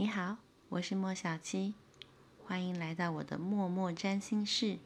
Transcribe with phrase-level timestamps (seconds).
[0.00, 0.38] 你好，
[0.70, 1.74] 我是莫小七，
[2.46, 4.78] 欢迎来到我的默默占星室。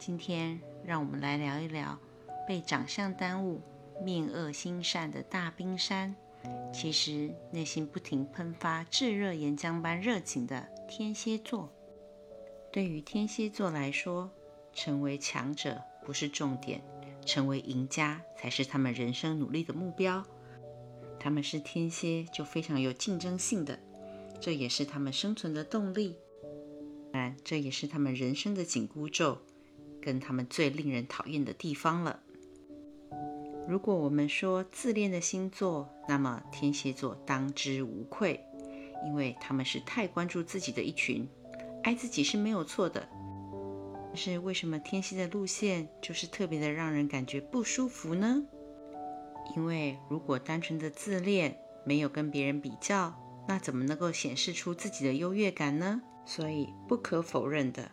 [0.00, 1.96] 今天让我们来聊一聊
[2.44, 3.60] 被长相耽误、
[4.02, 6.16] 面恶心善的大冰山，
[6.74, 11.72] 其实内心不停喷发炙热岩浆般热情的天蝎座。
[12.72, 14.28] 对于天蝎座来说，
[14.72, 16.82] 成为强者不是重点，
[17.24, 20.26] 成为赢家才是他们人生努力的目标。
[21.20, 23.78] 他们是天蝎，就非常有竞争性的，
[24.42, 26.16] 这也是他们生存的动力。
[27.12, 29.38] 当然，这也是他们人生的紧箍咒，
[30.00, 32.18] 跟他们最令人讨厌的地方了。
[33.68, 38.40] 如果我们说自恋的星座，那么天蝎座当之无愧，
[39.06, 41.28] 因为他们是太关注自己的一群，
[41.84, 43.08] 爱自己是没有错的。
[44.08, 48.42] 但是为什么天蝎的路线就是特别的让人感觉不舒服呢？
[49.54, 51.56] 因为如果单纯的自恋，
[51.86, 53.14] 没有跟别人比较，
[53.46, 56.02] 那怎么能够显示出自己的优越感呢？
[56.24, 57.90] 所以不可否认的，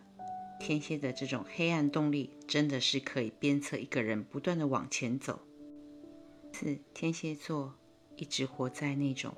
[0.60, 5.40] 天蝎的这种黑暗动力，真的是可以鞭策一个人不断的往前走。
[6.52, 7.74] 四天蝎座
[8.16, 9.34] 一直活在那种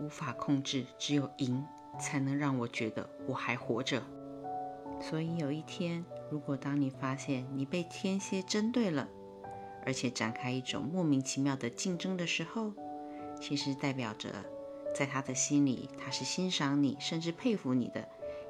[0.00, 1.64] 无法控制，只有赢
[1.98, 4.02] 才能让我觉得我还活着。
[5.00, 9.08] 所以有一天，如果当你发现你被天蝎针对了，
[9.84, 12.72] 而且展开一种莫名其妙的竞争的时候，
[13.40, 14.28] 其实代表着，
[14.94, 18.08] 在他的心里，他是欣赏你，甚至佩服你的，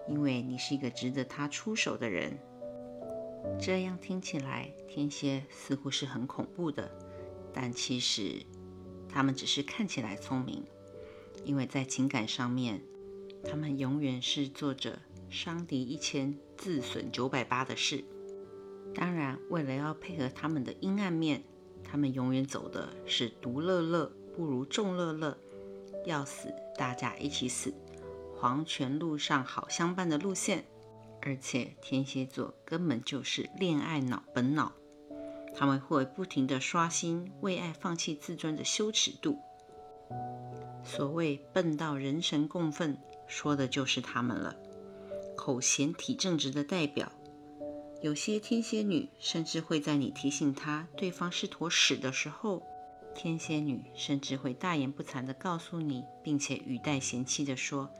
[0.08, 2.38] 因为你是一个值得他出手的人。
[3.60, 6.90] 这样听起来，天蝎似乎是很恐怖的，
[7.52, 8.42] 但其实
[9.08, 10.64] 他们只是看起来聪明，
[11.44, 12.82] 因为在情感上面，
[13.44, 14.98] 他们永远是做着
[15.30, 18.04] 伤敌一千，自损九百八的事。
[18.94, 21.42] 当然，为了要配合他们的阴暗面，
[21.84, 25.38] 他们永远走的是独乐乐不如众乐乐，
[26.04, 27.74] 要死大家一起死，
[28.38, 30.64] 黄泉路上好相伴的路线。
[31.20, 34.72] 而且天蝎座根本就是恋爱脑本脑，
[35.54, 39.38] 他们会不停的刷新为爱放弃自尊的羞耻度。
[40.84, 44.56] 所谓笨到人神共愤，说的就是他们了，
[45.36, 47.10] 口嫌体正直的代表。
[48.00, 52.62] 有些天蝎女甚至会在你提醒她对方是坨屎的时候，
[53.14, 57.92] 天蝎女甚至会大言不惭地告诉你，并且语带嫌弃地说：“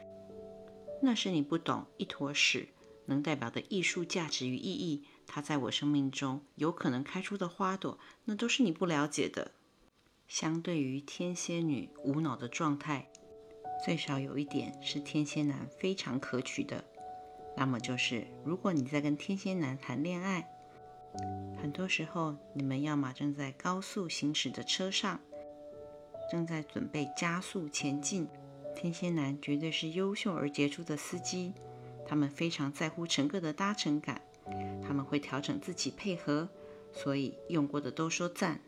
[1.02, 2.69] 那是你不懂，一坨屎
[3.06, 9.52] 能代表的艺术价值与意义，它在我生命中有可能开出的花朵，那都是你不了解的。”
[10.28, 13.08] 相对于天蝎女无脑的状态，
[13.84, 16.84] 最少有一点是天蝎男非常可取的。
[17.56, 20.48] 那么就是，如果你在跟天蝎男谈恋爱，
[21.60, 25.20] 很多时候你们要么正在高速行驶的车上，
[26.30, 28.28] 正在准备加速前进。
[28.76, 31.52] 天蝎男绝对是优秀而杰出的司机，
[32.06, 34.22] 他们非常在乎乘客的搭乘感，
[34.86, 36.48] 他们会调整自己配合，
[36.92, 38.60] 所以用过的都说赞。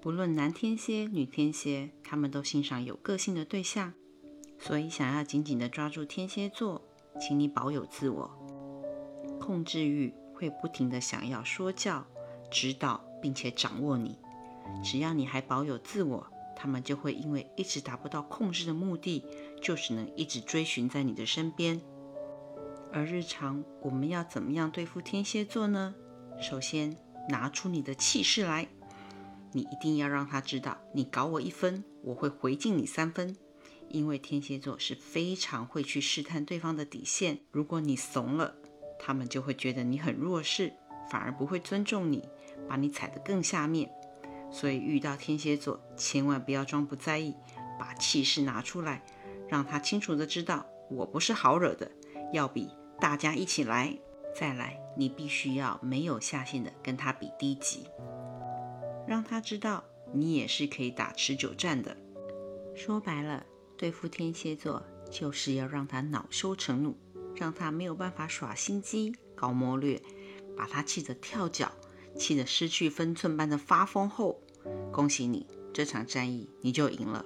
[0.00, 3.92] 不论男天蝎、女天蝎，他们都欣赏有个性的对象，
[4.58, 6.82] 所以想要紧紧的抓住天蝎座。
[7.18, 8.30] 请你保有自我，
[9.40, 12.06] 控制欲会不停的想要说教、
[12.50, 14.18] 指导，并且掌握你。
[14.84, 19.24] 只要你还保有自我，他们就会因为一直达不到控制的目的，
[19.62, 21.80] 就只能一直追寻在你的身边。
[22.92, 25.94] 而日常我们要怎么样对付天蝎座呢？
[26.38, 26.94] 首先
[27.30, 28.68] 拿出你的气势来，
[29.52, 33.34] 你一定要让他知道，你搞我一分，我会回敬你三分。
[33.88, 38.56] 因为天蝎座是非常会去试探对方的底线，如果你怂了，
[38.98, 40.72] 他们就会觉得你很弱势，
[41.10, 42.28] 反而不会尊重你，
[42.68, 43.90] 把你踩得更下面。
[44.50, 47.34] 所以遇到天蝎座，千万不要装不在意，
[47.78, 49.02] 把气势拿出来，
[49.48, 51.90] 让他清楚的知道我不是好惹的，
[52.32, 52.70] 要比
[53.00, 53.96] 大家一起来。
[54.38, 57.86] 再来，你必须要没有下限的跟他比低级，
[59.06, 61.96] 让他知道你也是可以打持久战的。
[62.74, 63.44] 说白了。
[63.78, 66.96] 对付天蝎座，就是要让他恼羞成怒，
[67.36, 70.02] 让他没有办法耍心机、搞谋略，
[70.56, 71.70] 把他气得跳脚，
[72.16, 74.40] 气得失去分寸般的发疯后，
[74.92, 77.24] 恭喜你，这场战役你就赢了。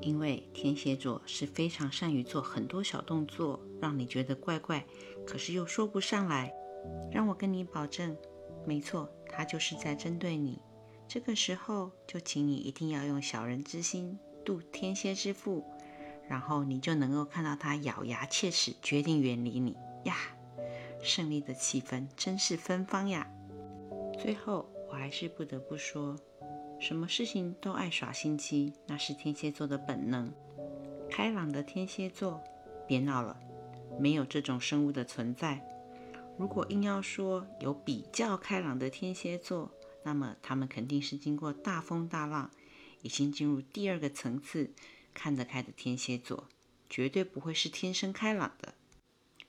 [0.00, 4.84] 因为天蝎座是非常善于做很多小动作，让你觉得怪怪，
[5.26, 6.52] 可是又说不上来。
[7.12, 8.16] 让我跟你保证，
[8.66, 10.60] 没错，他就是在针对你。
[11.06, 14.18] 这个时候，就请你一定要用小人之心。
[14.44, 15.64] 度天蝎之腹，
[16.28, 20.16] 然后你就能够看到他咬牙切齿，决定远离你呀！
[21.02, 23.26] 胜利的气氛真是芬芳呀！
[24.18, 26.16] 最后，我还是不得不说，
[26.78, 30.32] 什么事情都爱耍心机，那是天蝎座的本能。
[31.10, 32.42] 开朗的天蝎座，
[32.86, 33.38] 别闹了，
[33.98, 35.66] 没有这种生物的存在。
[36.38, 39.70] 如果硬要说有比较开朗的天蝎座，
[40.04, 42.50] 那么他们肯定是经过大风大浪，
[43.02, 44.72] 已经进入第二个层次，
[45.14, 46.48] 看得开的天蝎座，
[46.88, 48.74] 绝对不会是天生开朗的，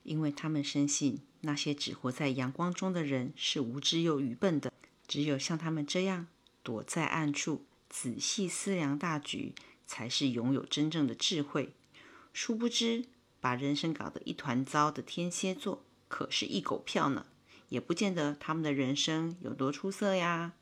[0.04, 4.72] 因为他们深信那些只活在阳光中的人是无知又愚笨的，
[5.08, 6.28] 只有像他们这样
[6.62, 9.54] 躲在暗处，仔细思量大局，
[9.86, 11.74] 才是拥有真正的智慧。
[12.32, 13.06] 殊不知，
[13.40, 17.26] 把人生搞得一团糟的天蝎座，可是一狗票呢。
[17.70, 20.54] 也不见得他们的人生有多出色呀。